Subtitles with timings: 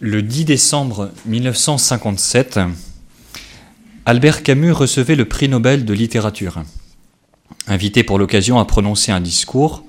[0.00, 2.60] Le 10 décembre 1957,
[4.04, 6.62] Albert Camus recevait le prix Nobel de littérature.
[7.66, 9.84] Invité pour l'occasion à prononcer un discours,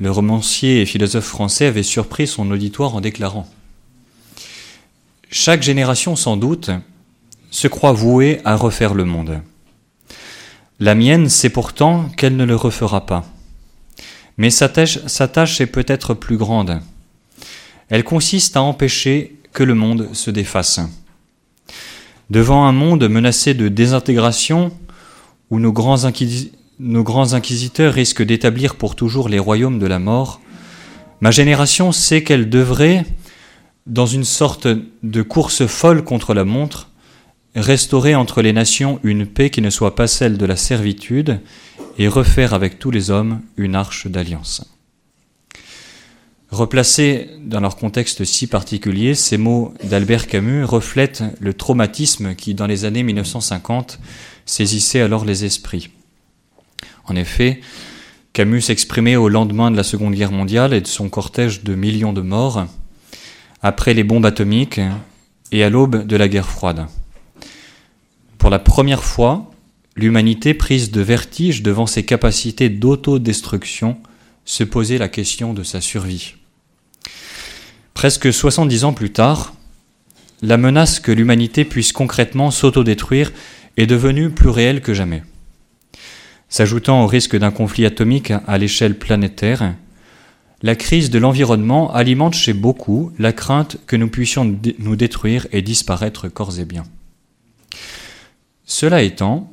[0.00, 3.48] le romancier et philosophe français avait surpris son auditoire en déclarant
[5.30, 6.72] Chaque génération, sans doute,
[7.52, 9.42] se croit vouée à refaire le monde.
[10.80, 13.24] La mienne sait pourtant qu'elle ne le refera pas.
[14.38, 16.80] Mais sa tâche, sa tâche est peut-être plus grande
[17.90, 20.80] elle consiste à empêcher que le monde se défasse.
[22.30, 24.72] Devant un monde menacé de désintégration,
[25.50, 30.40] où nos grands, inquisiteurs risquent d'établir pour toujours les royaumes de la mort,
[31.20, 33.04] ma génération sait qu'elle devrait,
[33.86, 34.68] dans une sorte
[35.02, 36.90] de course folle contre la montre,
[37.56, 41.40] restaurer entre les nations une paix qui ne soit pas celle de la servitude
[41.98, 44.64] et refaire avec tous les hommes une arche d'alliance.
[46.60, 52.66] Replacés dans leur contexte si particulier, ces mots d'Albert Camus reflètent le traumatisme qui, dans
[52.66, 53.98] les années 1950,
[54.44, 55.88] saisissait alors les esprits.
[57.06, 57.62] En effet,
[58.34, 62.12] Camus s'exprimait au lendemain de la Seconde Guerre mondiale et de son cortège de millions
[62.12, 62.66] de morts,
[63.62, 64.82] après les bombes atomiques
[65.52, 66.88] et à l'aube de la guerre froide.
[68.36, 69.50] Pour la première fois,
[69.96, 73.96] l'humanité, prise de vertige devant ses capacités d'autodestruction,
[74.44, 76.34] se posait la question de sa survie.
[78.00, 79.52] Presque 70 ans plus tard,
[80.40, 83.30] la menace que l'humanité puisse concrètement s'autodétruire
[83.76, 85.22] est devenue plus réelle que jamais.
[86.48, 89.74] S'ajoutant au risque d'un conflit atomique à l'échelle planétaire,
[90.62, 95.60] la crise de l'environnement alimente chez beaucoup la crainte que nous puissions nous détruire et
[95.60, 96.86] disparaître corps et biens.
[98.64, 99.52] Cela étant,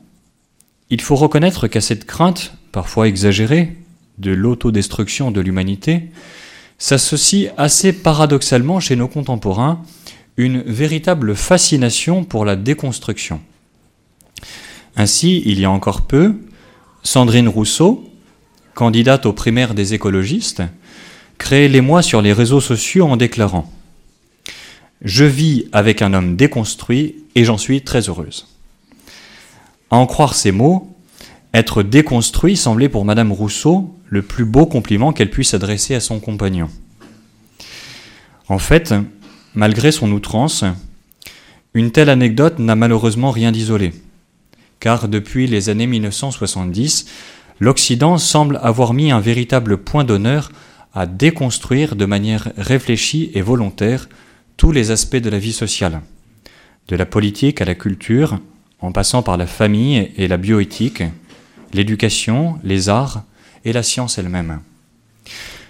[0.89, 3.75] il faut reconnaître qu'à cette crainte, parfois exagérée,
[4.19, 6.11] de l'autodestruction de l'humanité,
[6.78, 9.81] s'associe assez paradoxalement chez nos contemporains
[10.38, 13.42] une véritable fascination pour la déconstruction.
[14.95, 16.36] Ainsi, il y a encore peu,
[17.03, 18.08] Sandrine Rousseau,
[18.76, 20.61] candidate aux primaires des écologistes,
[21.39, 23.71] créait l'émoi sur les réseaux sociaux en déclarant
[25.02, 28.48] Je vis avec un homme déconstruit et j'en suis très heureuse.
[29.89, 30.95] À en croire ces mots,
[31.53, 36.19] être déconstruit semblait pour Madame Rousseau le plus beau compliment qu'elle puisse adresser à son
[36.19, 36.69] compagnon.
[38.47, 38.93] En fait,
[39.53, 40.63] malgré son outrance,
[41.73, 43.93] une telle anecdote n'a malheureusement rien d'isolé,
[44.80, 47.07] car depuis les années 1970,
[47.59, 50.52] l'Occident semble avoir mis un véritable point d'honneur
[50.93, 54.09] à déconstruire de manière réfléchie et volontaire
[54.55, 56.02] tous les aspects de la vie sociale,
[56.87, 58.39] de la politique à la culture,
[58.80, 61.03] en passant par la famille et la bioéthique,
[61.73, 63.23] l'éducation, les arts,
[63.66, 64.61] et la science elle-même.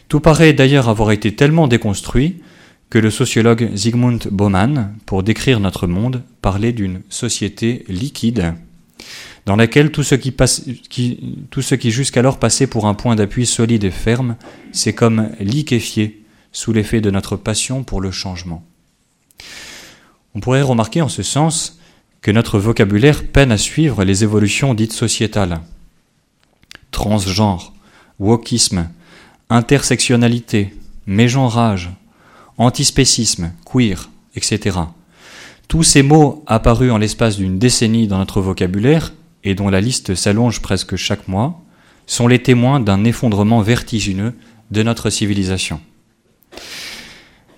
[0.08, 2.42] Tout paraît d'ailleurs avoir été tellement déconstruit
[2.90, 8.54] que le sociologue Zygmunt Bauman, pour décrire notre monde, parlait d'une société liquide,
[9.46, 10.34] dans laquelle tout ce qui,
[10.90, 11.48] qui,
[11.80, 14.36] qui jusqu'alors passait pour un point d'appui solide et ferme
[14.72, 18.64] s'est comme liquéfié sous l'effet de notre passion pour le changement.
[20.36, 21.80] On pourrait remarquer en ce sens
[22.22, 25.62] que notre vocabulaire peine à suivre les évolutions dites sociétales.
[26.92, 27.74] Transgenre,
[28.20, 28.90] wokisme,
[29.50, 30.76] intersectionnalité,
[31.06, 31.92] mégenrage,
[32.58, 34.80] antispécisme, queer, etc.
[35.68, 40.16] Tous ces mots apparus en l'espace d'une décennie dans notre vocabulaire, et dont la liste
[40.16, 41.62] s'allonge presque chaque mois,
[42.06, 44.34] sont les témoins d'un effondrement vertigineux
[44.72, 45.80] de notre civilisation.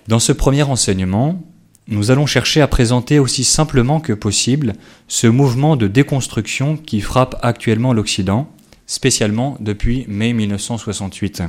[0.08, 1.40] Dans ce premier enseignement,
[1.88, 4.74] nous allons chercher à présenter aussi simplement que possible
[5.08, 8.48] ce mouvement de déconstruction qui frappe actuellement l'Occident
[8.90, 11.44] spécialement depuis mai 1968.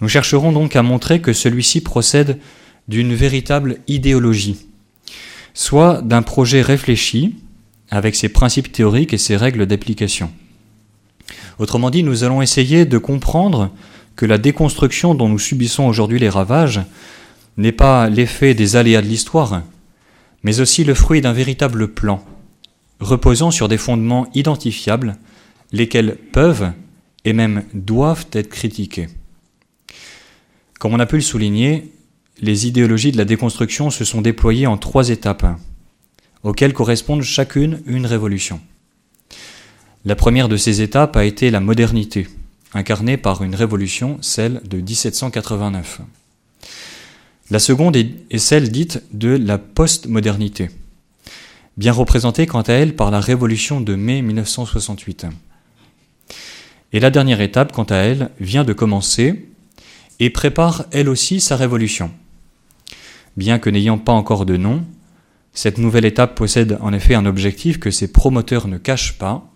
[0.00, 2.40] Nous chercherons donc à montrer que celui-ci procède
[2.88, 4.66] d'une véritable idéologie,
[5.54, 7.36] soit d'un projet réfléchi
[7.90, 10.32] avec ses principes théoriques et ses règles d'application.
[11.60, 13.70] Autrement dit, nous allons essayer de comprendre
[14.16, 16.80] que la déconstruction dont nous subissons aujourd'hui les ravages
[17.56, 19.62] n'est pas l'effet des aléas de l'histoire,
[20.42, 22.24] mais aussi le fruit d'un véritable plan,
[22.98, 25.16] reposant sur des fondements identifiables
[25.72, 26.72] lesquels peuvent
[27.24, 29.08] et même doivent être critiqués.
[30.78, 31.92] Comme on a pu le souligner,
[32.40, 35.46] les idéologies de la déconstruction se sont déployées en trois étapes,
[36.42, 38.60] auxquelles correspondent chacune une révolution.
[40.06, 42.26] La première de ces étapes a été la modernité,
[42.72, 46.00] incarnée par une révolution, celle de 1789.
[47.50, 50.70] La seconde est celle dite de la postmodernité,
[51.76, 55.26] bien représentée quant à elle par la révolution de mai 1968.
[56.92, 59.48] Et la dernière étape, quant à elle, vient de commencer
[60.18, 62.10] et prépare elle aussi sa révolution.
[63.36, 64.84] Bien que n'ayant pas encore de nom,
[65.52, 69.50] cette nouvelle étape possède en effet un objectif que ses promoteurs ne cachent pas,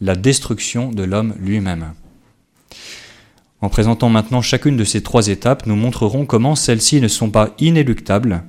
[0.00, 1.92] la destruction de l'homme lui-même.
[3.60, 7.54] En présentant maintenant chacune de ces trois étapes, nous montrerons comment celles-ci ne sont pas
[7.58, 8.44] inéluctables,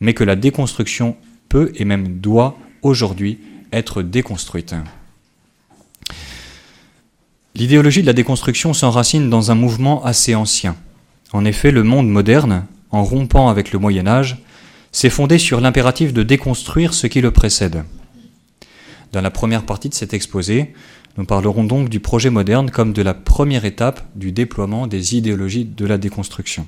[0.00, 1.16] mais que la déconstruction
[1.48, 3.38] peut et même doit aujourd'hui
[3.72, 4.74] être déconstruite.
[7.60, 10.76] L'idéologie de la déconstruction s'enracine dans un mouvement assez ancien.
[11.34, 14.38] En effet, le monde moderne, en rompant avec le Moyen Âge,
[14.92, 17.84] s'est fondé sur l'impératif de déconstruire ce qui le précède.
[19.12, 20.72] Dans la première partie de cet exposé,
[21.18, 25.66] nous parlerons donc du projet moderne comme de la première étape du déploiement des idéologies
[25.66, 26.66] de la déconstruction.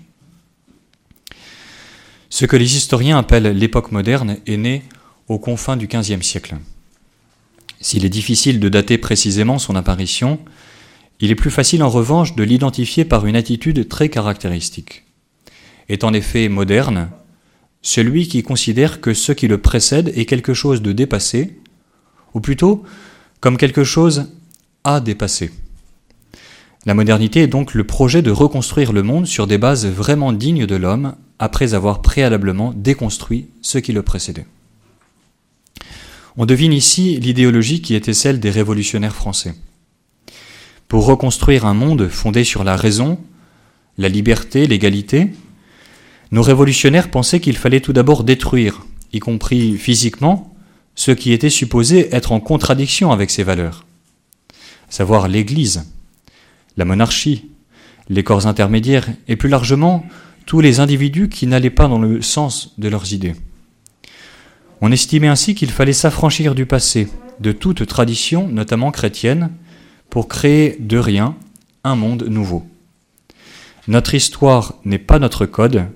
[2.28, 4.82] Ce que les historiens appellent l'époque moderne est né
[5.28, 6.56] aux confins du XVe siècle.
[7.80, 10.38] S'il est difficile de dater précisément son apparition,
[11.22, 15.04] il est plus facile en revanche de l'identifier par une attitude très caractéristique.
[15.88, 17.10] Est en effet moderne
[17.80, 21.58] celui qui considère que ce qui le précède est quelque chose de dépassé,
[22.34, 22.82] ou plutôt
[23.40, 24.30] comme quelque chose
[24.84, 25.52] à dépasser.
[26.86, 30.66] La modernité est donc le projet de reconstruire le monde sur des bases vraiment dignes
[30.66, 34.46] de l'homme, après avoir préalablement déconstruit ce qui le précédait.
[36.36, 39.54] On devine ici l'idéologie qui était celle des révolutionnaires français.
[40.92, 43.18] Pour reconstruire un monde fondé sur la raison,
[43.96, 45.32] la liberté, l'égalité,
[46.32, 50.54] nos révolutionnaires pensaient qu'il fallait tout d'abord détruire, y compris physiquement,
[50.94, 53.86] ce qui était supposé être en contradiction avec ces valeurs,
[54.90, 55.90] savoir l'Église,
[56.76, 57.48] la monarchie,
[58.10, 60.04] les corps intermédiaires et plus largement
[60.44, 63.34] tous les individus qui n'allaient pas dans le sens de leurs idées.
[64.82, 67.08] On estimait ainsi qu'il fallait s'affranchir du passé,
[67.40, 69.48] de toute tradition, notamment chrétienne,
[70.12, 71.34] pour créer de rien
[71.84, 72.66] un monde nouveau.
[73.88, 75.86] Notre histoire n'est pas notre code,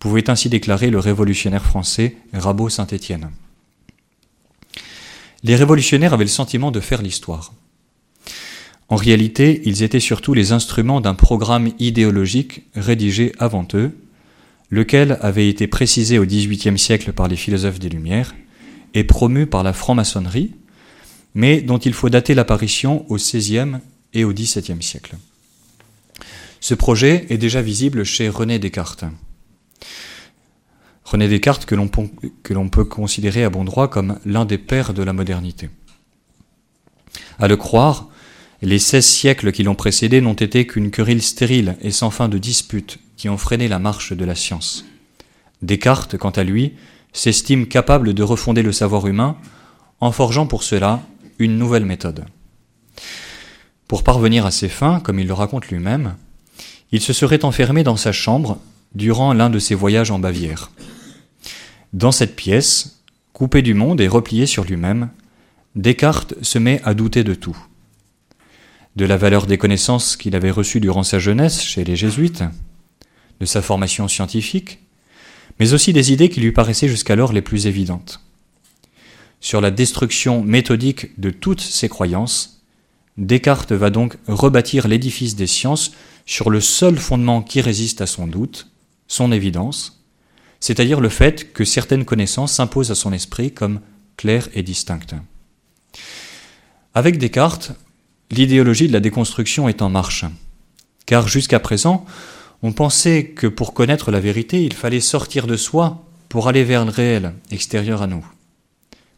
[0.00, 3.30] pouvait ainsi déclarer le révolutionnaire français Rabot Saint-Étienne.
[5.44, 7.52] Les révolutionnaires avaient le sentiment de faire l'histoire.
[8.88, 13.96] En réalité, ils étaient surtout les instruments d'un programme idéologique rédigé avant eux,
[14.70, 18.34] lequel avait été précisé au XVIIIe siècle par les philosophes des Lumières
[18.94, 20.50] et promu par la franc-maçonnerie,
[21.34, 23.78] mais dont il faut dater l'apparition au XVIe
[24.12, 25.16] et au XVIIe siècle.
[26.60, 29.04] Ce projet est déjà visible chez René Descartes.
[31.04, 31.74] René Descartes que
[32.54, 35.70] l'on peut considérer à bon droit comme l'un des pères de la modernité.
[37.38, 38.08] À le croire,
[38.62, 42.38] les seize siècles qui l'ont précédé n'ont été qu'une querelle stérile et sans fin de
[42.38, 44.84] disputes qui ont freiné la marche de la science.
[45.62, 46.74] Descartes, quant à lui,
[47.12, 49.36] s'estime capable de refonder le savoir humain
[50.00, 51.02] en forgeant pour cela
[51.38, 52.24] une nouvelle méthode.
[53.88, 56.16] Pour parvenir à ses fins, comme il le raconte lui-même,
[56.92, 58.58] il se serait enfermé dans sa chambre
[58.94, 60.70] durant l'un de ses voyages en Bavière.
[61.92, 63.02] Dans cette pièce,
[63.32, 65.10] coupé du monde et replié sur lui-même,
[65.74, 67.56] Descartes se met à douter de tout.
[68.96, 72.44] De la valeur des connaissances qu'il avait reçues durant sa jeunesse chez les jésuites,
[73.40, 74.80] de sa formation scientifique,
[75.58, 78.20] mais aussi des idées qui lui paraissaient jusqu'alors les plus évidentes.
[79.42, 82.62] Sur la destruction méthodique de toutes ses croyances,
[83.18, 85.90] Descartes va donc rebâtir l'édifice des sciences
[86.24, 88.68] sur le seul fondement qui résiste à son doute,
[89.08, 90.04] son évidence,
[90.60, 93.80] c'est-à-dire le fait que certaines connaissances s'imposent à son esprit comme
[94.16, 95.16] claires et distinctes.
[96.94, 97.72] Avec Descartes,
[98.30, 100.24] l'idéologie de la déconstruction est en marche,
[101.04, 102.06] car jusqu'à présent,
[102.62, 106.84] on pensait que pour connaître la vérité, il fallait sortir de soi pour aller vers
[106.84, 108.24] le réel, extérieur à nous.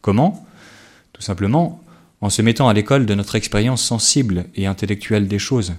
[0.05, 0.45] Comment
[1.13, 1.81] Tout simplement
[2.21, 5.73] en se mettant à l'école de notre expérience sensible et intellectuelle des choses,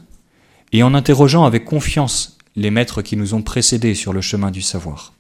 [0.73, 4.63] et en interrogeant avec confiance les maîtres qui nous ont précédés sur le chemin du
[4.63, 5.13] savoir.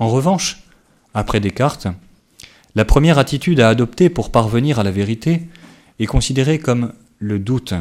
[0.00, 0.64] En revanche,
[1.14, 1.86] après Descartes,
[2.74, 5.46] la première attitude à adopter pour parvenir à la vérité
[6.00, 7.74] est considérée comme le doute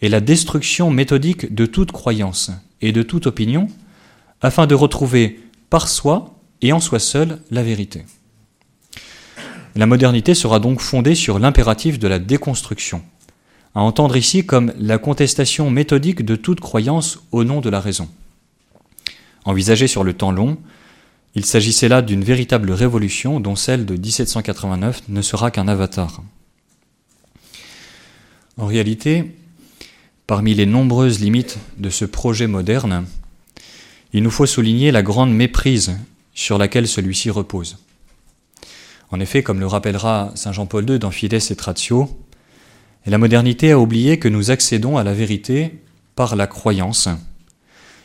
[0.00, 2.50] et la destruction méthodique de toute croyance
[2.80, 3.68] et de toute opinion,
[4.40, 5.38] afin de retrouver
[5.68, 8.06] par soi et en soi seul la vérité.
[9.76, 13.02] La modernité sera donc fondée sur l'impératif de la déconstruction,
[13.74, 18.08] à entendre ici comme la contestation méthodique de toute croyance au nom de la raison.
[19.44, 20.58] Envisagée sur le temps long,
[21.34, 26.22] il s'agissait là d'une véritable révolution dont celle de 1789 ne sera qu'un avatar.
[28.56, 29.36] En réalité,
[30.30, 33.04] Parmi les nombreuses limites de ce projet moderne,
[34.12, 35.98] il nous faut souligner la grande méprise
[36.34, 37.78] sur laquelle celui-ci repose.
[39.10, 42.08] En effet, comme le rappellera Saint Jean-Paul II dans Fides et Tratio,
[43.06, 45.82] la modernité a oublié que nous accédons à la vérité
[46.14, 47.08] par la croyance,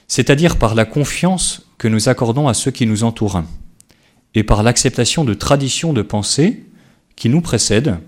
[0.08, 3.44] c'est-à-dire par la confiance que nous accordons à ceux qui nous entourent,
[4.34, 6.64] et par l'acceptation de traditions de pensée
[7.16, 8.00] qui nous précèdent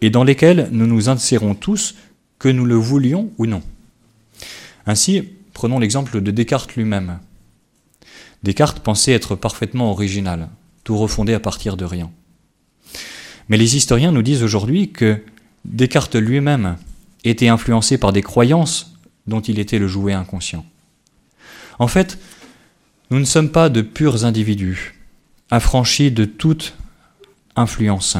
[0.00, 1.94] et dans lesquelles nous nous insérons tous,
[2.38, 3.62] que nous le voulions ou non.
[4.86, 5.22] Ainsi,
[5.52, 7.18] prenons l'exemple de Descartes lui-même.
[8.42, 10.48] Descartes pensait être parfaitement original,
[10.84, 12.10] tout refondé à partir de rien.
[13.50, 15.20] Mais les historiens nous disent aujourd'hui que
[15.64, 16.76] Descartes lui-même
[17.24, 18.94] était influencé par des croyances
[19.26, 20.64] dont il était le jouet inconscient.
[21.78, 22.18] En fait,
[23.10, 24.94] nous ne sommes pas de purs individus,
[25.50, 26.74] affranchis de toute
[27.56, 28.16] influence.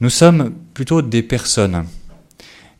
[0.00, 1.86] Nous sommes plutôt des personnes.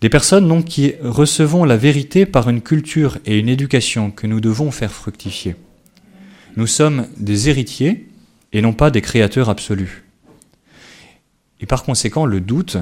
[0.01, 4.41] Des personnes donc qui recevons la vérité par une culture et une éducation que nous
[4.41, 5.55] devons faire fructifier.
[6.57, 8.09] Nous sommes des héritiers
[8.53, 10.03] et non pas des créateurs absolus.
[11.61, 12.79] Et par conséquent, le doute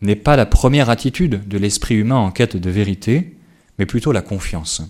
[0.00, 3.36] n'est pas la première attitude de l'esprit humain en quête de vérité,
[3.78, 4.82] mais plutôt la confiance.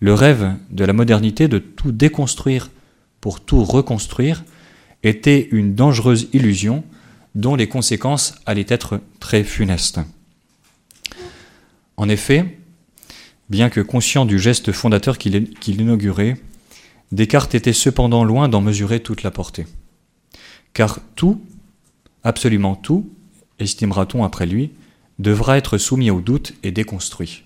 [0.00, 2.70] Le rêve de la modernité de tout déconstruire
[3.20, 4.44] pour tout reconstruire
[5.02, 6.84] était une dangereuse illusion
[7.34, 10.00] dont les conséquences allaient être très funestes.
[11.96, 12.58] En effet,
[13.50, 16.36] bien que conscient du geste fondateur qu'il inaugurait,
[17.12, 19.66] Descartes était cependant loin d'en mesurer toute la portée.
[20.72, 21.40] Car tout,
[22.24, 23.10] absolument tout,
[23.58, 24.72] estimera-t-on après lui,
[25.18, 27.44] devra être soumis au doute et déconstruit.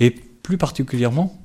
[0.00, 1.40] Et plus particulièrement,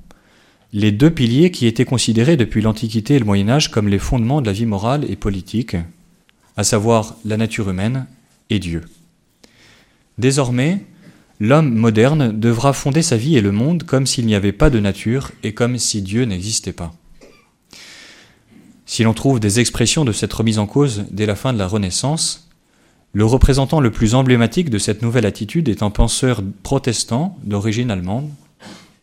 [0.72, 4.40] les deux piliers qui étaient considérés depuis l'Antiquité et le Moyen Âge comme les fondements
[4.40, 5.76] de la vie morale et politique,
[6.56, 8.06] à savoir la nature humaine
[8.50, 8.82] et Dieu.
[10.18, 10.84] Désormais,
[11.40, 14.80] l'homme moderne devra fonder sa vie et le monde comme s'il n'y avait pas de
[14.80, 16.94] nature et comme si Dieu n'existait pas.
[18.86, 21.66] Si l'on trouve des expressions de cette remise en cause dès la fin de la
[21.66, 22.48] Renaissance,
[23.12, 28.28] le représentant le plus emblématique de cette nouvelle attitude est un penseur protestant d'origine allemande,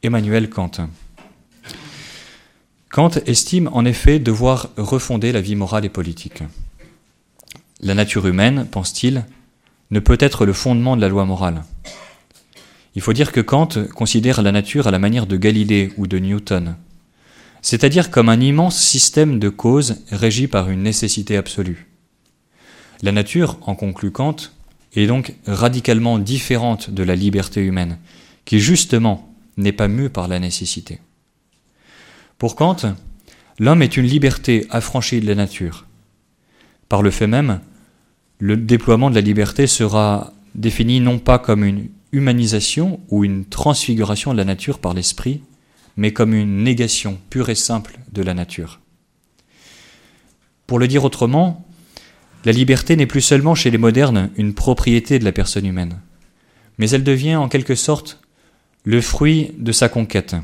[0.03, 0.71] Emmanuel Kant.
[2.89, 6.43] Kant estime en effet devoir refonder la vie morale et politique.
[7.79, 9.25] La nature humaine, pense-t-il,
[9.91, 11.63] ne peut être le fondement de la loi morale.
[12.95, 16.19] Il faut dire que Kant considère la nature à la manière de Galilée ou de
[16.19, 16.75] Newton,
[17.61, 21.87] c'est-à-dire comme un immense système de causes régi par une nécessité absolue.
[23.03, 24.35] La nature, en conclut Kant,
[24.93, 27.97] est donc radicalement différente de la liberté humaine,
[28.45, 30.99] qui justement n'est pas mue par la nécessité.
[32.37, 32.77] Pour Kant,
[33.59, 35.85] l'homme est une liberté affranchie de la nature.
[36.89, 37.61] Par le fait même,
[38.39, 44.33] le déploiement de la liberté sera défini non pas comme une humanisation ou une transfiguration
[44.33, 45.41] de la nature par l'esprit,
[46.01, 48.79] mais comme une négation pure et simple de la nature.
[50.65, 51.63] Pour le dire autrement,
[52.43, 55.99] la liberté n'est plus seulement chez les modernes une propriété de la personne humaine,
[56.79, 58.19] mais elle devient en quelque sorte
[58.83, 60.35] le fruit de sa conquête,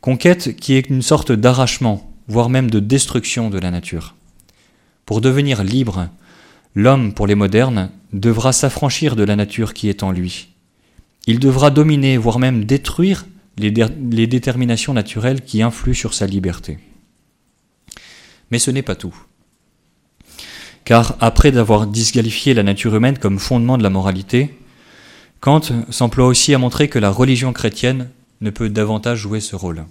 [0.00, 4.16] Conquête qui est une sorte d'arrachement, voire même de destruction de la nature.
[5.04, 6.08] Pour devenir libre,
[6.74, 10.48] l'homme, pour les modernes, devra s'affranchir de la nature qui est en lui.
[11.28, 13.26] Il devra dominer, voire même détruire
[13.58, 16.78] les, déterminations naturelles qui influent sur sa liberté.
[18.50, 19.16] Mais ce n'est pas tout.
[20.84, 24.56] Car après d'avoir disqualifié la nature humaine comme fondement de la moralité,
[25.40, 28.10] Kant s'emploie aussi à montrer que la religion chrétienne
[28.40, 29.84] ne peut davantage jouer ce rôle.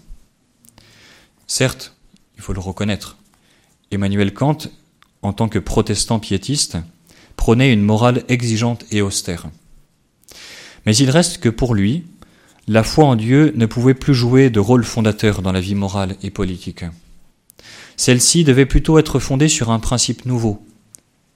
[1.47, 1.95] Certes,
[2.35, 3.17] il faut le reconnaître,
[3.91, 4.57] Emmanuel Kant,
[5.21, 6.77] en tant que protestant piétiste,
[7.35, 9.47] prônait une morale exigeante et austère.
[10.85, 12.05] Mais il reste que pour lui,
[12.67, 16.15] la foi en Dieu ne pouvait plus jouer de rôle fondateur dans la vie morale
[16.23, 16.83] et politique.
[17.95, 20.65] Celle-ci devait plutôt être fondée sur un principe nouveau,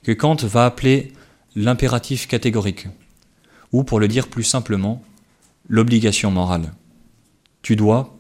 [0.04, 1.14] que Kant va appeler
[1.56, 2.88] l'impératif catégorique,
[3.72, 5.04] ou pour le dire plus simplement,
[5.68, 6.74] l'obligation morale.
[7.62, 8.18] Tu dois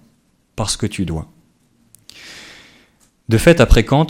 [0.55, 1.31] parce que tu dois.
[3.27, 4.07] De fait, après Kant,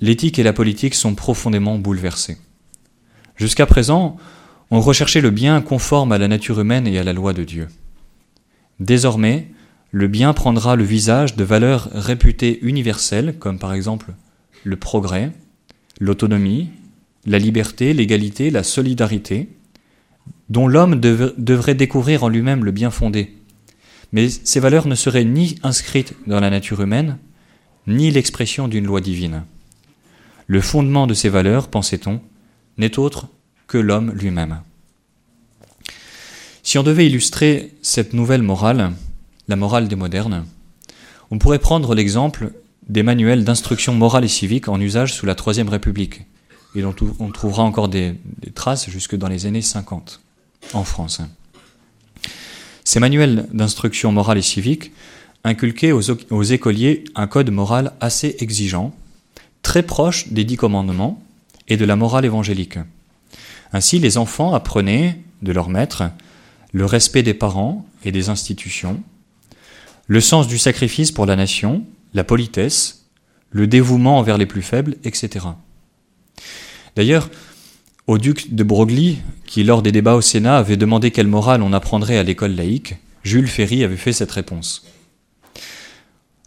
[0.00, 2.38] l'éthique et la politique sont profondément bouleversées.
[3.36, 4.16] Jusqu'à présent,
[4.70, 7.68] on recherchait le bien conforme à la nature humaine et à la loi de Dieu.
[8.80, 9.48] Désormais,
[9.92, 14.14] le bien prendra le visage de valeurs réputées universelles, comme par exemple
[14.64, 15.32] le progrès,
[16.00, 16.70] l'autonomie,
[17.26, 19.48] la liberté, l'égalité, la solidarité,
[20.48, 23.36] dont l'homme devrait découvrir en lui-même le bien fondé,
[24.12, 27.18] mais ces valeurs ne seraient ni inscrites dans la nature humaine,
[27.86, 29.44] ni l'expression d'une loi divine.
[30.46, 32.20] Le fondement de ces valeurs, pensait-on,
[32.76, 33.28] n'est autre
[33.66, 34.62] que l'homme lui-même.
[36.70, 38.92] Si on devait illustrer cette nouvelle morale,
[39.48, 40.46] la morale des modernes,
[41.32, 42.52] on pourrait prendre l'exemple
[42.88, 46.26] des manuels d'instruction morale et civique en usage sous la Troisième République,
[46.76, 48.14] et dont on trouvera encore des,
[48.54, 50.20] traces jusque dans les années 50
[50.72, 51.20] en France.
[52.84, 54.92] Ces manuels d'instruction morale et civique
[55.42, 58.94] inculquait aux, écoliers un code moral assez exigeant,
[59.62, 61.20] très proche des dix commandements
[61.66, 62.78] et de la morale évangélique.
[63.72, 66.04] Ainsi, les enfants apprenaient de leur maître
[66.72, 69.02] le respect des parents et des institutions,
[70.06, 71.84] le sens du sacrifice pour la nation,
[72.14, 73.06] la politesse,
[73.50, 75.46] le dévouement envers les plus faibles, etc.
[76.96, 77.30] D'ailleurs,
[78.06, 81.72] au duc de Broglie, qui lors des débats au Sénat avait demandé quelle morale on
[81.72, 84.84] apprendrait à l'école laïque, Jules Ferry avait fait cette réponse.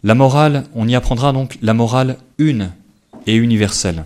[0.04, 2.72] La morale, on y apprendra donc la morale une
[3.28, 4.04] et universelle.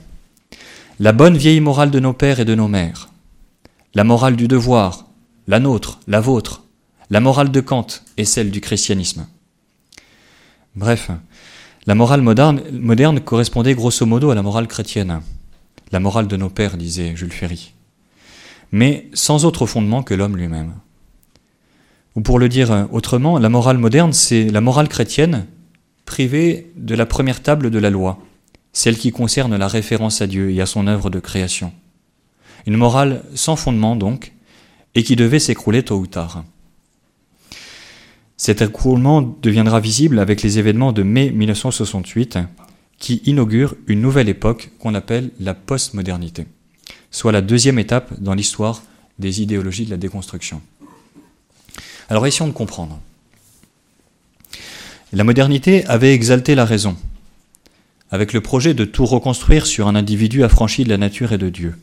[0.99, 3.09] La bonne vieille morale de nos pères et de nos mères.
[3.95, 5.06] La morale du devoir,
[5.47, 6.63] la nôtre, la vôtre.
[7.09, 7.87] La morale de Kant
[8.17, 9.27] et celle du christianisme.
[10.75, 11.09] Bref,
[11.85, 15.21] la morale moderne, moderne correspondait grosso modo à la morale chrétienne.
[15.93, 17.73] La morale de nos pères, disait Jules Ferry.
[18.73, 20.73] Mais sans autre fondement que l'homme lui-même.
[22.15, 25.45] Ou pour le dire autrement, la morale moderne, c'est la morale chrétienne
[26.05, 28.19] privée de la première table de la loi,
[28.73, 31.71] celle qui concerne la référence à Dieu et à son œuvre de création.
[32.65, 34.33] Une morale sans fondement donc,
[34.95, 36.43] et qui devait s'écrouler tôt ou tard.
[38.37, 42.37] Cet écroulement deviendra visible avec les événements de mai 1968,
[42.99, 46.45] qui inaugurent une nouvelle époque qu'on appelle la postmodernité,
[47.11, 48.83] soit la deuxième étape dans l'histoire
[49.19, 50.61] des idéologies de la déconstruction.
[52.09, 52.99] Alors essayons de comprendre.
[55.13, 56.95] La modernité avait exalté la raison,
[58.11, 61.49] avec le projet de tout reconstruire sur un individu affranchi de la nature et de
[61.49, 61.75] Dieu.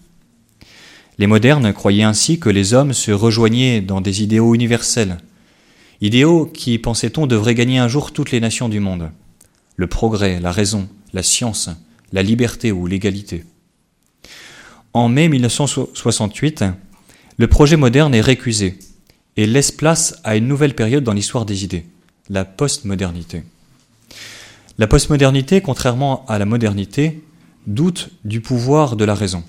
[1.18, 5.18] Les modernes croyaient ainsi que les hommes se rejoignaient dans des idéaux universels,
[6.00, 9.11] idéaux qui, pensait-on, devraient gagner un jour toutes les nations du monde.
[9.76, 11.71] Le progrès, la raison, la science,
[12.12, 13.44] la liberté ou l'égalité.
[14.92, 16.64] En mai 1968,
[17.37, 18.78] le projet moderne est récusé
[19.37, 21.87] et laisse place à une nouvelle période dans l'histoire des idées,
[22.28, 23.42] la postmodernité.
[24.78, 27.23] La postmodernité, contrairement à la modernité,
[27.66, 29.42] doute du pouvoir de la raison.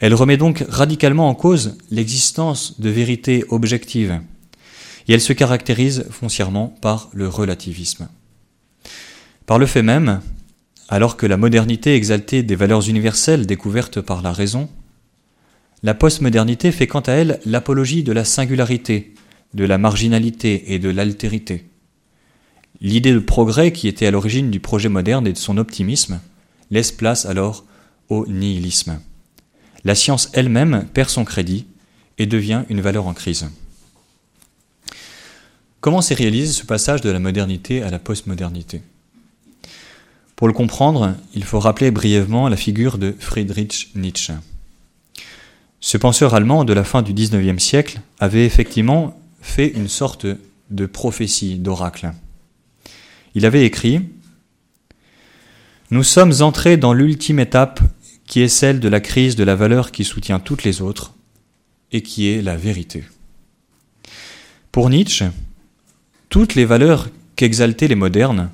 [0.00, 4.20] Elle remet donc radicalement en cause l'existence de vérités objectives,
[5.08, 8.08] et elle se caractérise foncièrement par le relativisme.
[9.46, 10.20] Par le fait même,
[10.88, 14.68] alors que la modernité exaltait des valeurs universelles découvertes par la raison,
[15.82, 19.14] la postmodernité fait quant à elle l'apologie de la singularité,
[19.54, 21.64] de la marginalité et de l'altérité.
[22.80, 26.20] L'idée de progrès qui était à l'origine du projet moderne et de son optimisme
[26.70, 27.64] laisse place alors
[28.08, 29.00] au nihilisme.
[29.84, 31.66] La science elle-même perd son crédit
[32.18, 33.48] et devient une valeur en crise.
[35.80, 38.82] Comment s'est réalisé ce passage de la modernité à la postmodernité?
[40.34, 44.34] Pour le comprendre, il faut rappeler brièvement la figure de Friedrich Nietzsche.
[45.80, 50.26] Ce penseur allemand de la fin du XIXe siècle avait effectivement fait une sorte
[50.70, 52.12] de prophétie, d'oracle.
[53.34, 54.00] Il avait écrit
[55.90, 57.80] Nous sommes entrés dans l'ultime étape
[58.28, 61.14] qui est celle de la crise de la valeur qui soutient toutes les autres
[61.90, 63.04] et qui est la vérité.
[64.70, 65.24] Pour Nietzsche,
[66.28, 68.50] toutes les valeurs qu'exaltaient les modernes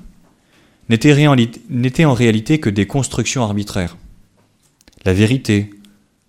[0.89, 3.97] n'étaient en réalité que des constructions arbitraires.
[5.03, 5.69] La vérité,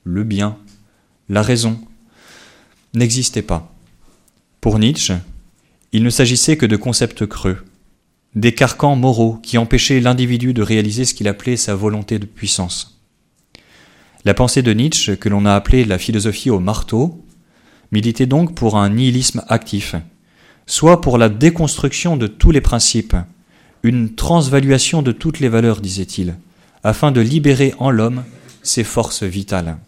[0.03, 0.59] le bien,
[1.29, 1.79] la raison
[2.95, 3.73] n'existaient pas.
[4.61, 5.15] Pour Nietzsche,
[5.93, 7.65] il ne s'agissait que de concepts creux,
[8.35, 12.96] des carcans moraux qui empêchaient l'individu de réaliser ce qu'il appelait sa volonté de puissance.
[14.27, 17.25] La pensée de Nietzsche, que l'on a appelée la philosophie au marteau,
[17.93, 19.95] militait donc pour un nihilisme actif,
[20.67, 23.15] soit pour la déconstruction de tous les principes,
[23.85, 26.35] une transvaluation de toutes les valeurs, disait-il,
[26.83, 28.25] afin de libérer en l'homme
[28.65, 29.79] ses forces vitales.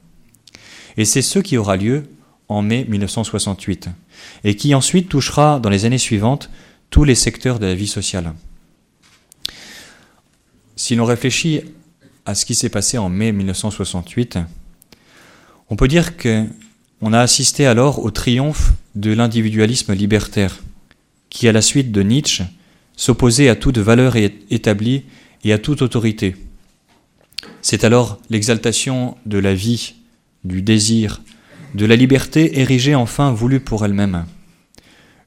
[0.97, 2.05] Et c'est ce qui aura lieu
[2.47, 3.89] en mai 1968,
[4.45, 6.49] et qui ensuite touchera dans les années suivantes
[6.91, 8.33] tous les secteurs de la vie sociale.
[10.77, 11.63] Si l'on réfléchit
[12.29, 14.39] à ce qui s'est passé en mai 1968,
[15.71, 20.63] on peut dire qu'on a assisté alors au triomphe de l'individualisme libertaire,
[21.31, 22.45] qui, à la suite de Nietzsche,
[22.99, 24.17] s'opposait à toute valeur
[24.51, 25.05] établie
[25.43, 26.37] et à toute autorité.
[27.63, 29.95] C'est alors l'exaltation de la vie
[30.45, 31.23] du désir,
[31.75, 34.27] de la liberté érigée enfin voulue pour elle-même.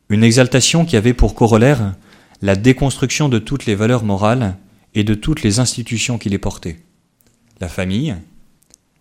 [0.10, 1.96] Une exaltation qui avait pour corollaire
[2.44, 4.56] la déconstruction de toutes les valeurs morales
[4.94, 6.78] et de toutes les institutions qui les portaient.
[7.62, 8.16] La famille,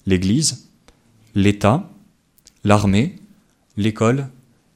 [0.06, 0.68] l'Église,
[1.34, 1.88] l'État,
[2.62, 3.16] l'armée,
[3.78, 4.28] l'école,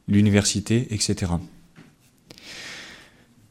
[0.09, 1.33] l'université, etc.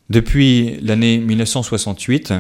[0.09, 2.33] Depuis l'année 1968,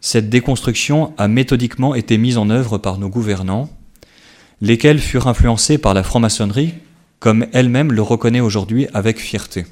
[0.00, 3.68] cette déconstruction a méthodiquement été mise en œuvre par nos gouvernants
[4.62, 6.74] lesquels furent influencés par la franc-maçonnerie,
[7.20, 9.66] comme elle-même le reconnaît aujourd'hui avec fierté.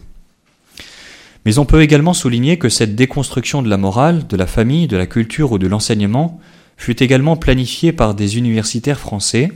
[1.46, 4.96] Mais on peut également souligner que cette déconstruction de la morale, de la famille, de
[4.96, 6.38] la culture ou de l'enseignement
[6.76, 9.50] fut également planifiée par des universitaires français,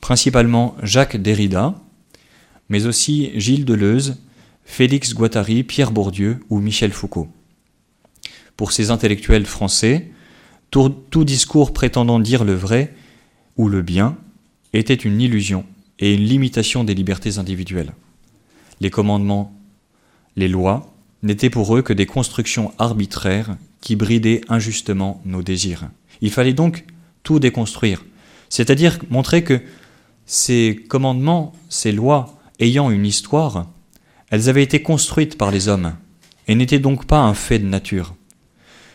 [0.00, 1.74] principalement Jacques Derrida,
[2.68, 4.18] mais aussi Gilles Deleuze,
[4.64, 7.28] Félix Guattari, Pierre Bourdieu ou Michel Foucault.
[8.56, 10.10] Pour ces intellectuels français,
[10.70, 12.94] tout, tout discours prétendant dire le vrai
[13.56, 14.16] ou le bien
[14.72, 15.66] était une illusion
[15.98, 17.92] et une limitation des libertés individuelles.
[18.80, 19.54] Les commandements,
[20.36, 25.88] les lois, n'étaient pour eux que des constructions arbitraires qui bridaient injustement nos désirs.
[26.22, 26.86] Il fallait donc
[27.22, 28.04] tout déconstruire,
[28.48, 29.60] c'est-à-dire montrer que
[30.24, 33.66] ces commandements, ces lois, ayant une histoire,
[34.30, 35.94] elles avaient été construites par les hommes
[36.48, 38.14] et n'étaient donc pas un fait de nature.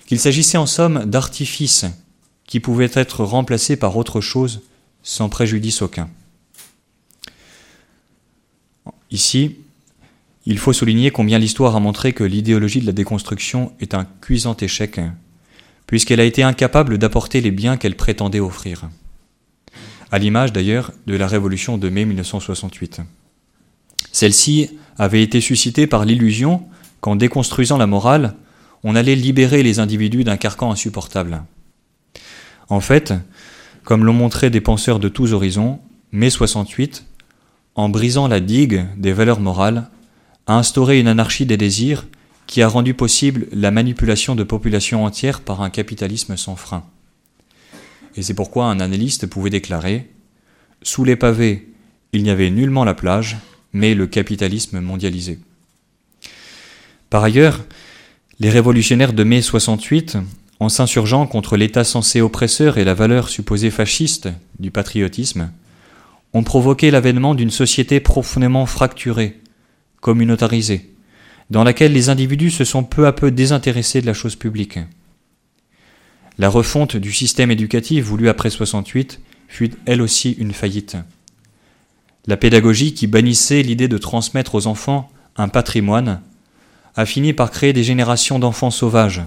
[0.08, 1.86] Qu'il s'agissait en somme d'artifices
[2.48, 4.62] qui pouvaient être remplacés par autre chose
[5.04, 6.10] sans préjudice aucun.
[9.12, 9.58] Ici,
[10.46, 14.56] il faut souligner combien l'histoire a montré que l'idéologie de la déconstruction est un cuisant
[14.56, 15.00] échec,
[15.88, 18.89] puisqu'elle a été incapable d'apporter les biens qu'elle prétendait offrir.
[20.12, 23.02] À l'image d'ailleurs de la révolution de mai 1968.
[24.12, 26.63] Celle-ci avait été suscitée par l'illusion
[27.02, 28.36] qu'en déconstruisant la morale,
[28.84, 31.43] on allait libérer les individus d'un carcan insupportable.
[32.69, 33.13] En fait,
[33.84, 35.80] comme l'ont montré des penseurs de tous horizons,
[36.12, 37.06] mai 68,
[37.76, 39.89] en brisant la digue des valeurs morales,
[40.47, 42.06] a instauré une anarchie des désirs
[42.48, 46.86] qui a rendu possible la manipulation de populations entières par un capitalisme sans frein.
[48.16, 50.10] Et c'est pourquoi un analyste pouvait déclarer
[50.82, 51.68] Sous les pavés,
[52.14, 53.38] il n'y avait nullement la plage,
[53.74, 55.40] mais le capitalisme mondialisé.
[57.10, 57.64] Par ailleurs,
[58.40, 60.18] les révolutionnaires de mai 68,
[60.60, 64.30] en s'insurgeant contre l'État censé oppresseur et la valeur supposée fasciste
[64.60, 65.52] du patriotisme,
[66.34, 69.40] ont provoqué l'avènement d'une société profondément fracturée,
[70.02, 70.90] communautarisée,
[71.50, 74.80] dans laquelle les individus se sont peu à peu désintéressés de la chose publique.
[76.38, 80.98] La refonte du système éducatif voulu après 68 fut elle aussi une faillite.
[82.28, 86.22] La pédagogie qui bannissait l'idée de transmettre aux enfants un patrimoine
[86.96, 89.22] a fini par créer des générations d'enfants sauvages,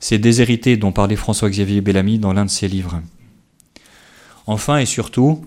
[0.00, 3.00] ces déshérités dont parlait François-Xavier Bellamy dans l'un de ses livres.
[4.46, 5.46] Enfin et surtout,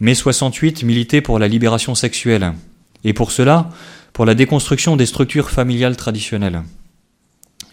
[0.00, 2.52] mai 68 militait pour la libération sexuelle,
[3.04, 3.70] et pour cela,
[4.12, 6.62] pour la déconstruction des structures familiales traditionnelles.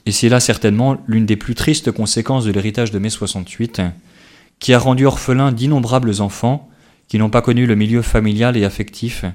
[0.05, 3.81] Et c'est là certainement l'une des plus tristes conséquences de l'héritage de mai 68,
[4.59, 6.69] qui a rendu orphelins d'innombrables enfants
[7.07, 9.25] qui n'ont pas connu le milieu familial et affectif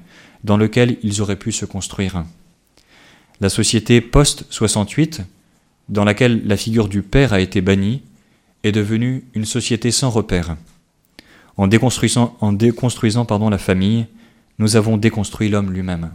[0.44, 2.24] dans lequel ils auraient pu se construire.
[3.40, 5.22] La société post-68,
[5.88, 8.02] dans laquelle la figure du père a été bannie,
[8.62, 10.56] est devenue une société sans repère.
[11.56, 14.06] En déconstruisant, en la famille,
[14.58, 16.10] nous avons déconstruit l'homme lui-même.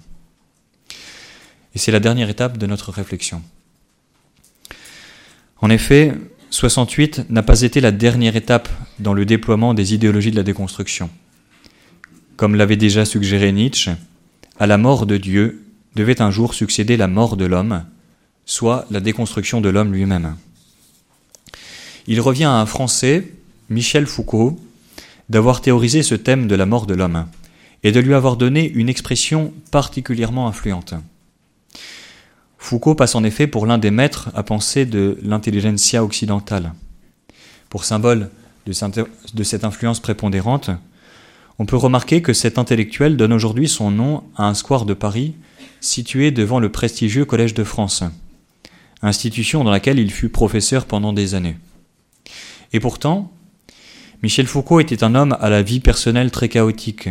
[1.76, 3.42] Et c'est la dernière étape de notre réflexion.
[5.62, 6.14] En effet,
[6.52, 11.10] 68 n'a pas été la dernière étape dans le déploiement des idéologies de la déconstruction.
[12.38, 13.92] Comme l'avait déjà suggéré Nietzsche,
[14.60, 17.84] à la mort de Dieu devait un jour succéder la mort de l'homme,
[18.46, 20.36] soit la déconstruction de l'homme lui-même.
[22.08, 23.32] Il revient à un Français,
[23.70, 24.60] Michel Foucault,
[25.30, 27.28] d'avoir théorisé ce thème de la mort de l'homme
[27.84, 30.96] et de lui avoir donné une expression particulièrement influente.
[32.60, 36.74] Foucault passe en effet pour l'un des maîtres à penser de l'intelligentsia occidentale.
[37.70, 38.30] Pour symbole
[38.68, 40.70] de cette influence prépondérante,
[41.58, 45.34] on peut remarquer que cet intellectuel donne aujourd'hui son nom à un square de Paris
[45.82, 48.04] situé devant le prestigieux Collège de France,
[49.02, 51.58] institution dans laquelle il fut professeur pendant des années.
[52.74, 53.32] Et pourtant,
[54.22, 57.10] Michel Foucault était un homme à la vie personnelle très chaotique,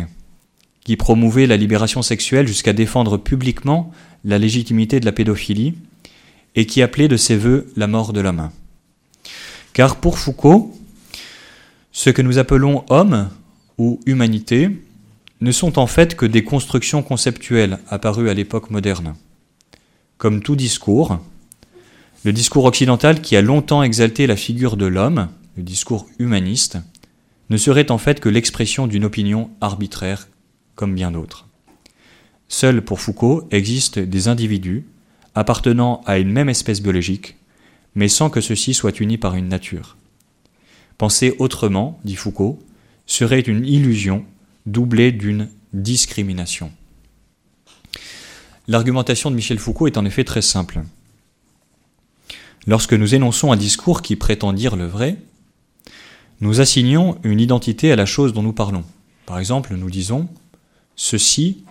[0.83, 3.91] qui promouvait la libération sexuelle jusqu'à défendre publiquement
[4.23, 5.75] la légitimité de la pédophilie,
[6.55, 8.49] et qui appelait de ses voeux la mort de l'homme.
[9.73, 10.75] Car pour Foucault,
[11.91, 13.29] ce que nous appelons homme
[13.77, 14.69] ou humanité
[15.41, 19.15] ne sont en fait que des constructions conceptuelles apparues à l'époque moderne.
[20.17, 21.19] Comme tout discours,
[22.25, 26.77] le discours occidental qui a longtemps exalté la figure de l'homme, le discours humaniste,
[27.49, 30.27] ne serait en fait que l'expression d'une opinion arbitraire
[30.75, 31.48] comme bien d'autres.
[32.49, 34.85] Seuls pour Foucault existent des individus
[35.35, 37.37] appartenant à une même espèce biologique,
[37.95, 39.95] mais sans que ceux-ci soient unis par une nature.
[40.97, 42.59] Penser autrement, dit Foucault,
[43.05, 44.25] serait une illusion
[44.65, 46.71] doublée d'une discrimination.
[48.67, 50.81] L'argumentation de Michel Foucault est en effet très simple.
[52.67, 55.17] Lorsque nous énonçons un discours qui prétend dire le vrai,
[56.41, 58.83] nous assignons une identité à la chose dont nous parlons.
[59.25, 60.27] Par exemple, nous disons
[60.95, 61.63] ceci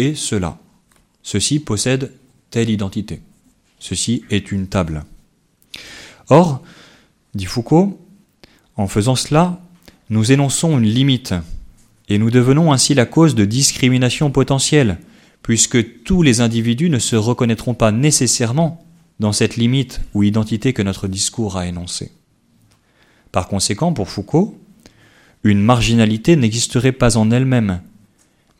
[0.00, 0.58] et cela.
[1.22, 2.10] Ceci possède
[2.50, 3.20] telle identité.
[3.78, 5.04] Ceci est une table.
[6.30, 6.62] Or,
[7.34, 8.00] dit Foucault,
[8.76, 9.60] en faisant cela,
[10.08, 11.34] nous énonçons une limite,
[12.08, 14.98] et nous devenons ainsi la cause de discrimination potentielle,
[15.42, 18.84] puisque tous les individus ne se reconnaîtront pas nécessairement
[19.20, 22.10] dans cette limite ou identité que notre discours a énoncée.
[23.32, 24.58] Par conséquent, pour Foucault,
[25.44, 27.82] une marginalité n'existerait pas en elle-même,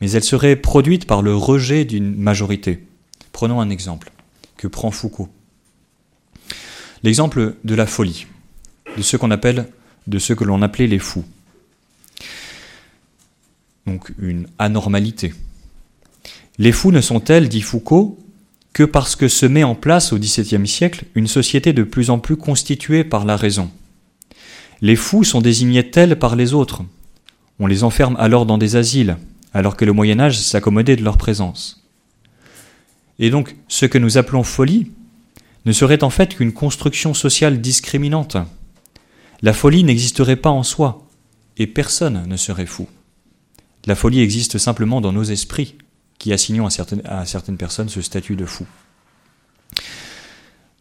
[0.01, 2.85] mais elle serait produite par le rejet d'une majorité.
[3.31, 4.11] Prenons un exemple
[4.57, 5.29] que prend Foucault.
[7.03, 8.27] L'exemple de la folie,
[8.97, 9.69] de ce qu'on appelle,
[10.07, 11.25] de ce que l'on appelait les fous.
[13.87, 15.33] Donc une anormalité.
[16.57, 18.19] Les fous ne sont-elles, dit Foucault,
[18.73, 22.19] que parce que se met en place au XVIIe siècle une société de plus en
[22.19, 23.71] plus constituée par la raison?
[24.81, 26.83] Les fous sont désignés tels par les autres.
[27.59, 29.17] On les enferme alors dans des asiles,
[29.53, 31.83] alors que le Moyen Âge s'accommodait de leur présence.
[33.19, 34.91] Et donc, ce que nous appelons folie
[35.65, 38.37] ne serait en fait qu'une construction sociale discriminante.
[39.41, 41.07] La folie n'existerait pas en soi,
[41.57, 42.87] et personne ne serait fou.
[43.85, 45.75] La folie existe simplement dans nos esprits,
[46.17, 48.65] qui assignons à certaines, à certaines personnes ce statut de fou.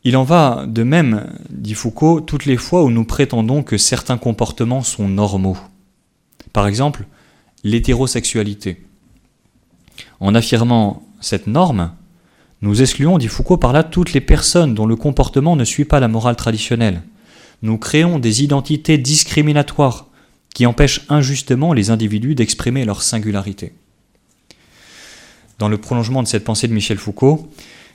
[0.04, 4.16] Il en va de même, dit Foucault, toutes les fois où nous prétendons que certains
[4.18, 5.58] comportements sont normaux.
[6.52, 7.06] Par exemple,
[7.64, 8.82] l'hétérosexualité.
[10.20, 11.92] En affirmant cette norme,
[12.62, 16.00] nous excluons, dit Foucault, par là toutes les personnes dont le comportement ne suit pas
[16.00, 17.02] la morale traditionnelle.
[17.62, 20.06] Nous créons des identités discriminatoires
[20.54, 23.72] qui empêchent injustement les individus d'exprimer leur singularité.
[25.58, 27.50] Dans le prolongement de cette pensée de Michel Foucault,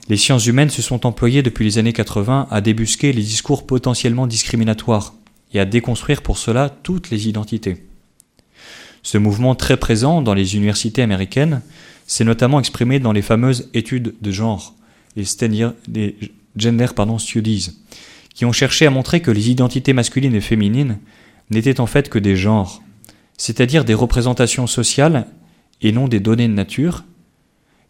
[0.08, 4.28] les sciences humaines se sont employées depuis les années 80 à débusquer les discours potentiellement
[4.28, 5.16] discriminatoires
[5.54, 7.84] et à déconstruire pour cela toutes les identités.
[9.06, 11.62] Ce mouvement très présent dans les universités américaines
[12.08, 14.74] s'est notamment exprimé dans les fameuses études de genre,
[15.16, 15.24] les,
[16.58, 16.88] Gender
[17.20, 17.70] Studies,
[18.34, 20.98] qui ont cherché à montrer que les identités masculines et féminines
[21.52, 22.82] n'étaient en fait que des genres,
[23.38, 25.28] c'est-à-dire des représentations sociales
[25.84, 27.04] et non des données de nature,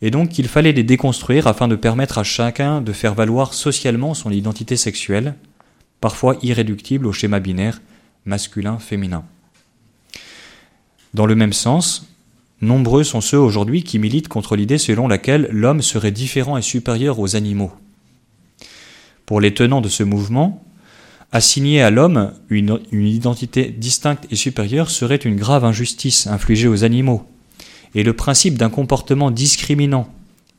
[0.01, 4.15] et donc qu'il fallait les déconstruire afin de permettre à chacun de faire valoir socialement
[4.15, 5.35] son identité sexuelle,
[6.01, 7.81] parfois irréductible au schéma binaire
[8.25, 9.23] masculin-féminin.
[11.15, 12.09] Dans le même sens,
[12.59, 17.19] nombreux sont ceux aujourd'hui qui militent contre l'idée selon laquelle l'homme serait différent et supérieur
[17.19, 17.71] aux animaux.
[19.25, 20.61] Pour les tenants de ce mouvement,
[21.31, 27.23] assigner à l'homme une, identité distincte et supérieure serait une grave injustice infligée aux animaux,
[27.93, 30.13] et le principe d'un comportement discriminant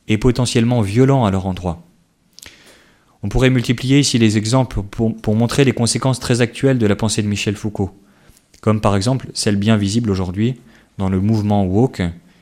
[0.07, 1.83] et potentiellement violent à leur endroit.
[3.21, 7.21] On pourrait multiplier ici les exemples pour montrer les conséquences très actuelles de la pensée
[7.21, 7.95] de Michel Foucault
[8.61, 10.55] comme par exemple celle bien visible aujourd'hui
[10.97, 12.01] dans le mouvement woke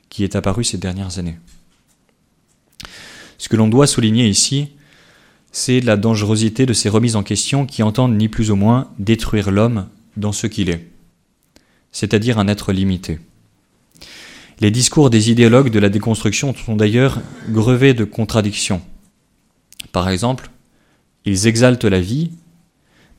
[0.10, 1.38] qui est apparu ces dernières années.
[3.38, 4.69] Ce que l'on doit souligner ici,
[5.51, 9.51] c'est la dangerosité de ces remises en question qui entendent ni plus ou moins détruire
[9.51, 10.88] l'homme dans ce qu'il est,
[11.91, 13.19] c'est-à-dire un être limité.
[14.62, 18.82] Les discours des idéologues de la déconstruction sont d'ailleurs grevés de contradictions.
[19.91, 20.49] Par exemple,
[21.25, 22.32] ils exaltent la vie,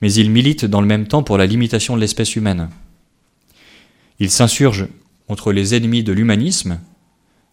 [0.01, 2.71] mais ils militent dans le même temps pour la limitation de l'espèce humaine.
[4.19, 4.89] Il s'insurge
[5.27, 6.81] contre les ennemis de l'humanisme,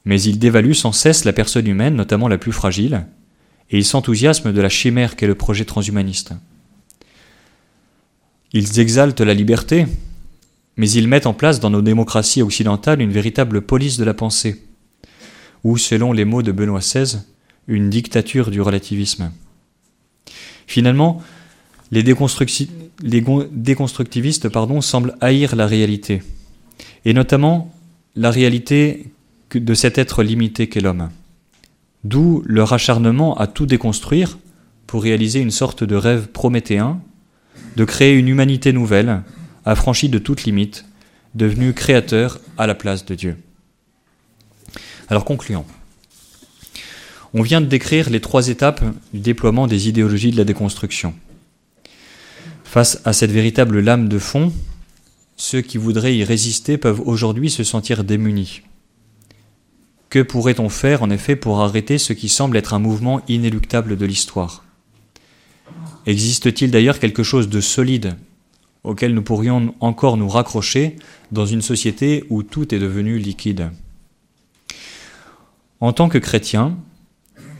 [0.06, 3.06] mais il dévalue sans cesse la personne humaine, notamment la plus fragile,
[3.70, 6.34] et il s'enthousiasme de la chimère qu'est le projet transhumaniste.
[8.54, 9.88] Ils exaltent la liberté,
[10.78, 14.64] mais ils mettent en place dans nos démocraties occidentales une véritable police de la pensée,
[15.64, 17.20] ou, selon les mots de Benoît XVI,
[17.68, 19.32] une dictature du relativisme.
[20.68, 21.22] Finalement,
[21.92, 26.22] les, déconstructivistes pardon, semblent haïr la réalité
[27.06, 27.74] et notamment
[28.16, 29.12] la réalité
[29.54, 31.10] de cet être limité qu'est l'homme.
[32.04, 34.38] D'où leur acharnement à tout déconstruire
[34.88, 37.00] pour réaliser une sorte de rêve prométhéen,
[37.76, 39.24] de créer une humanité nouvelle,
[39.66, 40.86] affranchie de toute limite,
[41.36, 43.38] devenue créateur à la place de Dieu.
[45.10, 45.66] Alors concluons.
[47.34, 51.16] On vient de décrire les trois étapes du déploiement des idéologies de la déconstruction.
[52.64, 54.54] Face à cette véritable lame de fond,
[55.44, 58.62] ceux qui voudraient y résister peuvent aujourd'hui se sentir démunis.
[60.10, 64.06] Que pourrait-on faire en effet pour arrêter ce qui semble être un mouvement inéluctable de
[64.06, 64.64] l'histoire?
[66.06, 68.16] Existe-t-il d'ailleurs quelque chose de solide
[68.86, 70.96] auquel nous pourrions encore nous raccrocher
[71.34, 73.72] dans une société où tout est devenu liquide?
[75.82, 76.78] En tant que chrétiens,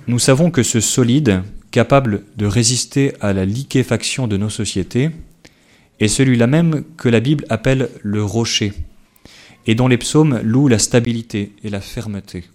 [0.08, 5.12] nous savons que ce solide, capable de résister à la liquéfaction de nos sociétés,
[6.00, 8.74] est celui-là même que la Bible appelle le rocher,
[9.66, 12.46] et dont les psaumes louent la stabilité et la fermeté.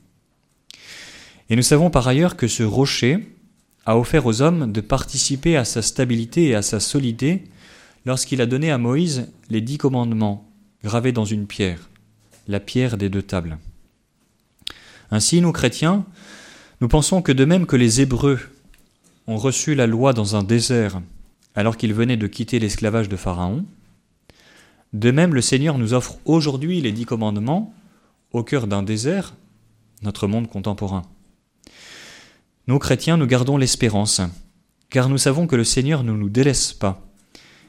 [1.51, 3.27] Et nous savons par ailleurs que ce rocher
[3.87, 7.45] a offert aux hommes de participer à sa stabilité et à sa solidité
[8.05, 10.47] lorsqu'il a donné à Moïse les dix commandements
[10.85, 11.89] gravés dans une pierre,
[12.47, 13.59] la pierre des deux tables.
[15.11, 16.05] Ainsi, nous chrétiens,
[16.81, 18.39] nous pensons que de même que les Hébreux
[19.27, 21.01] ont reçu la loi dans un désert
[21.59, 23.65] alors qu'ils venaient de quitter l'esclavage de Pharaon,
[24.93, 27.75] de même le Seigneur nous offre aujourd'hui les dix commandements
[28.33, 29.35] au cœur d'un désert,
[30.03, 31.03] notre monde contemporain.
[32.67, 34.21] Nous chrétiens, nous gardons l'espérance,
[34.89, 37.05] car nous savons que le Seigneur ne nous délaisse pas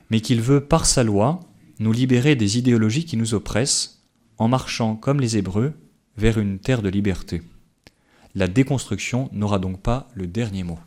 [0.10, 1.40] mais qu'il veut, par sa loi,
[1.80, 4.04] nous libérer des idéologies qui nous oppressent,
[4.38, 5.74] en marchant, comme les Hébreux,
[6.18, 7.42] vers une terre de liberté.
[8.36, 10.80] La déconstruction n'aura donc pas le dernier mot.